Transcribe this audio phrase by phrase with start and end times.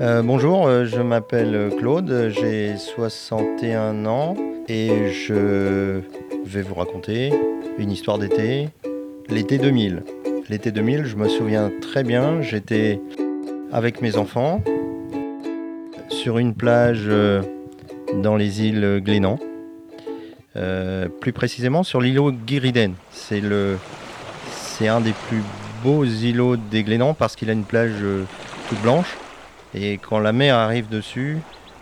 [0.00, 4.36] Euh, bonjour, euh, je m'appelle Claude, j'ai 61 ans
[4.68, 6.02] et je
[6.44, 7.32] vais vous raconter
[7.78, 8.68] une histoire d'été,
[9.28, 10.04] l'été 2000.
[10.48, 13.00] L'été 2000, je me souviens très bien, j'étais
[13.72, 14.62] avec mes enfants
[16.10, 17.42] sur une plage euh,
[18.22, 19.36] dans les îles Glénan,
[21.20, 22.92] plus précisément sur l'îlot Guiriden.
[23.10, 23.42] C'est
[24.52, 25.42] c'est un des plus
[25.82, 27.96] beaux îlots des Glénans parce qu'il a une plage
[28.68, 29.16] toute blanche
[29.74, 31.38] et quand la mer arrive dessus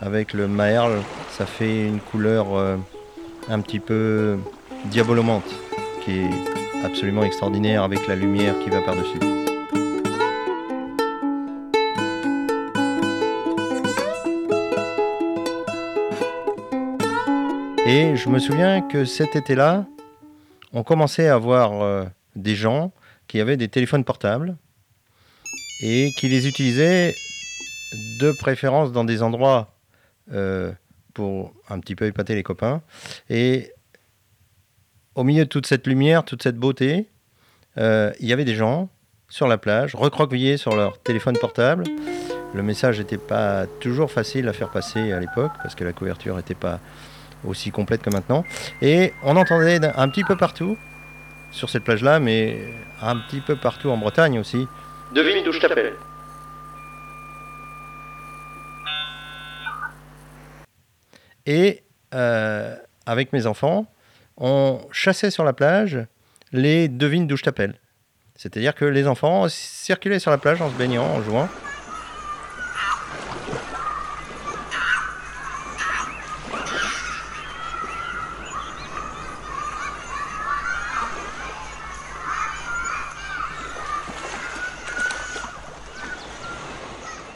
[0.00, 1.00] avec le maerl,
[1.30, 2.46] ça fait une couleur
[3.48, 4.38] un petit peu
[4.86, 5.48] diabolomante
[6.04, 9.18] qui est absolument extraordinaire avec la lumière qui va par-dessus.
[17.86, 19.86] Et je me souviens que cet été-là,
[20.74, 22.04] on commençait à voir euh,
[22.36, 22.92] des gens
[23.28, 24.58] qui avaient des téléphones portables
[25.82, 27.14] et qui les utilisaient
[28.20, 29.74] de préférence dans des endroits
[30.32, 30.72] euh,
[31.14, 32.82] pour un petit peu épater les copains.
[33.30, 33.72] Et
[35.14, 37.08] au milieu de toute cette lumière, toute cette beauté,
[37.76, 38.88] euh, il y avait des gens
[39.28, 41.84] sur la plage, recroquevillés sur leur téléphone portable.
[42.54, 46.36] Le message n'était pas toujours facile à faire passer à l'époque parce que la couverture
[46.36, 46.80] n'était pas
[47.44, 48.44] aussi complète que maintenant.
[48.80, 50.76] Et on entendait un petit peu partout,
[51.50, 52.58] sur cette plage-là, mais
[53.02, 54.66] un petit peu partout en Bretagne aussi.
[55.14, 55.94] Devine d'où je t'appelle.
[61.50, 61.82] Et
[62.14, 63.86] euh, avec mes enfants,
[64.36, 65.98] on chassait sur la plage
[66.52, 67.74] les devines d'où je t'appelle.
[68.34, 71.48] C'est-à-dire que les enfants circulaient sur la plage en se baignant, en jouant.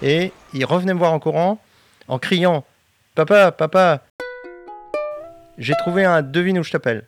[0.00, 1.60] Et ils revenaient me voir en courant,
[2.08, 2.64] en criant
[3.18, 4.02] Papa, papa,
[5.58, 7.04] j'ai trouvé un devine où je t'appelle.